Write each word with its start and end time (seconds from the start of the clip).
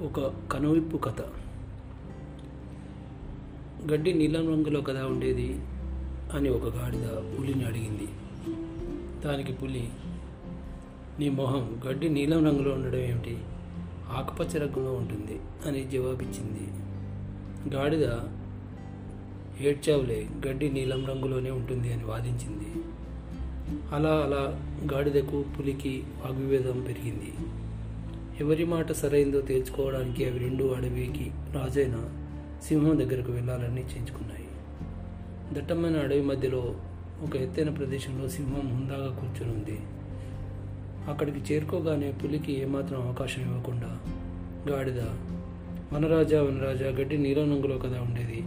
ఒక 0.00 0.32
కనువిప్పు 0.52 0.96
కథ. 0.96 1.20
గడ్డి 3.92 4.14
నీలం 4.14 4.48
రంగులో 4.48 4.80
కథ 4.80 4.96
ఉండేది 4.96 5.60
అని 6.32 6.48
ఒక 6.48 6.76
గాడిద 6.76 7.08
పులిని 7.08 7.64
అడిగింది. 7.64 8.08
దానికి 9.24 9.52
పులి 9.52 9.88
నీ 11.18 11.28
మొహం 11.28 11.80
గడ్డి 11.88 12.08
నీలం 12.08 12.44
రంగులో 12.44 12.74
ఉండడం 12.74 12.98
ఏమిటి? 12.98 13.38
ఆకుపచ్చ 14.10 14.58
రంగులో 14.58 14.92
ఉంటుంది 14.92 15.40
అని 15.66 15.90
జవాబిచ్చింది. 15.90 16.68
గాడిద 17.74 18.10
ఏడ్చావులే 19.60 20.28
గడ్డి 20.46 20.72
నీలం 20.72 21.06
రంగులోనే 21.06 21.50
ఉంటుంది 21.50 21.92
అని 21.92 22.04
వాదించింది. 22.04 22.84
అలా 23.92 24.10
అలా 24.10 24.60
గాడిదకు 24.92 25.44
పులికి 25.58 26.04
వాగ్విభేదం 26.24 26.80
పెరిగింది. 26.80 27.32
ఎవరి 28.40 28.64
మాట 28.64 28.92
సరైందో 28.92 29.40
తేల్చుకోవడానికి 29.40 30.24
అవి 30.24 30.38
రెండు 30.38 30.64
అడవికి 30.64 31.30
రాజైన 31.52 32.10
సింహం 32.68 32.98
దగ్గరకు 32.98 33.32
వెళ్ళాలని 33.32 33.74
నిశ్చయించుకున్నాయి 33.74 34.44
దట్టమైన 35.52 35.96
అడవి 35.96 36.22
మధ్యలో 36.22 36.74
ఒక 37.22 37.36
ఎత్తైన 37.36 37.70
ప్రదేశంలో 37.70 38.28
సింహం 38.28 38.68
హుందాగా 38.68 39.16
కూర్చొని 39.20 39.52
ఉంది. 39.52 39.78
అక్కడికి 41.10 41.54
చేరుకోగానే 41.54 42.12
పులికి 42.12 42.52
ఏమాత్రం 42.52 43.08
అవకాశం 43.08 43.42
ఇవ్వకుండా 43.42 44.00
గాడిద 44.70 45.00
వనరాజా 45.92 46.42
వనరాజా 46.42 46.86
గడ్డి 46.86 47.18
నీలం 47.18 47.52
రంగులో 47.52 47.78
కదా 47.78 48.00
ఉండేది? 48.00 48.44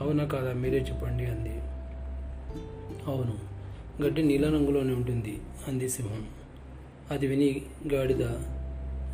అవునా 0.00 0.24
కాదా? 0.24 0.52
మీరే 0.52 0.78
చెప్పండి 0.78 1.26
అంది. 1.26 1.54
అవును 3.06 3.34
గడ్డి 4.02 4.22
నీలం 4.22 4.54
రంగులోనే 4.54 4.94
ఉంటుంది 4.94 5.40
అంది 5.68 5.88
సింహం. 5.88 6.26
అది 7.10 7.26
విని 7.26 7.62
గాడిద 7.94 8.22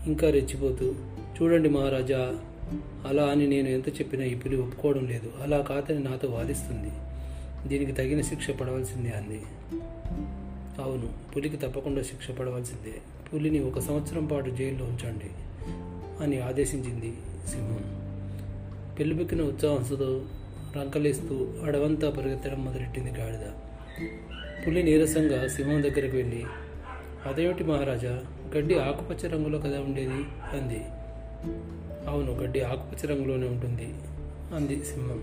ఇంకా 0.07 0.31
రెచ్చిపోతూ 0.31 0.95
చూడండి 1.43 1.69
మహారాజా 1.69 2.39
అలా 3.07 3.25
అని 3.25 3.47
నేను 3.47 3.69
ఎంత 3.69 3.89
చెప్పినా 3.89 4.25
ఈ 4.25 4.35
పులి 4.35 4.57
ఒప్పుకోవడం 4.57 5.07
లేదు. 5.07 5.33
అలా 5.43 5.61
కాదని 5.61 5.99
నాతో 5.99 6.29
వాదిస్తుంది. 6.29 6.91
దీనికి 7.69 7.93
తగిన 7.93 8.21
శిక్ష 8.21 8.51
పడవలసిందే 8.51 9.11
అంది. 9.11 9.43
అవును 10.83 11.35
పులికి 11.37 11.57
తప్పకుండా 11.57 12.03
శిక్ష 12.03 12.31
పడవలసిందే. 12.31 12.95
పులిని 13.33 13.61
ఒక 13.61 13.79
సంవత్సరం 13.79 14.27
పాటు 14.27 14.51
జైల్లో 14.51 14.85
ఉంచండి 14.85 15.31
అని 16.25 16.41
ఆదేశించింది 16.41 17.15
సింహం. 17.49 18.03
పెళ్ళిపెక్కిన 18.99 19.43
ఉత్సాహంతో 19.43 20.25
రంకలేస్తూ 20.77 21.49
అడవంతా 21.65 22.11
పరిగెత్తడం 22.11 22.65
మొదలెట్టింది 22.65 23.11
గాడిద. 23.11 23.51
పులి 24.67 24.83
నీరసంగా 24.83 25.49
సింహం 25.49 25.83
దగ్గరికి 25.83 26.17
వెళ్ళి 26.17 26.45
అదేమిటి 27.27 27.65
మహారాజా? 27.65 28.21
గడ్డి 28.57 28.79
ఆకుపచ్చ 28.79 29.29
రంగులో 29.29 29.59
కదా 29.59 29.81
ఉండేది? 29.81 30.25
అంది. 30.53 30.85
అవును 32.09 32.33
గడ్డి 32.33 32.61
ఆకుపచ్చ 32.61 33.09
రంగులోనే 33.09 33.47
ఉంటుంది 33.47 33.95
అంది 34.55 34.85
సింహం. 34.85 35.23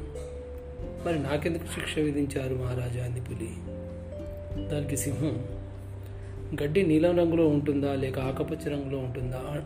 మరి 1.05 1.19
నాకెందుకు 1.19 1.65
శిక్ష 1.65 1.99
విధించారు 1.99 2.55
మహారాజా? 2.55 3.03
అంది 3.03 3.21
పులి. 3.21 3.49
దానికి 4.69 4.97
సింహం 4.97 5.45
గడ్డి 6.63 6.83
నీలం 6.83 7.17
రంగులో 7.17 7.47
ఉంటుందా 7.47 7.95
లేక 7.95 8.19
ఆకుపచ్చ 8.19 8.69
రంగులో 8.69 8.97
ఉంటుందా 8.97 9.63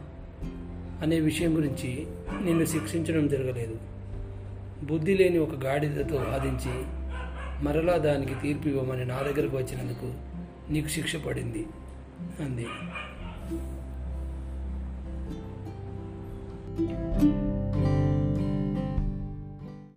అనే 1.02 1.20
విషయం 1.20 1.58
గురించి 1.58 2.08
నిన్ను 2.44 2.66
శిక్షించడం 2.66 3.28
జరగలేదు. 3.28 3.78
బుద్ధి 4.86 5.18
లేని 5.18 5.38
ఒక 5.38 5.64
గాడిదతో 5.64 6.16
వాదించి 6.16 6.86
మరలా 7.64 7.98
దానికి 7.98 8.34
తీర్పు 8.42 8.68
ఇవ్వమని 8.68 9.06
నా 9.06 9.22
దగ్గరకు 9.22 9.58
వచ్చినందుకు 9.58 10.14
నీకు 10.72 10.88
శిక్ష 10.88 11.16
పడింది. 11.16 11.66
అంది 12.44 12.68